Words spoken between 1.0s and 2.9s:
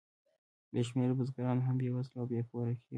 بزګران هم بېوزله او بې کوره کېږي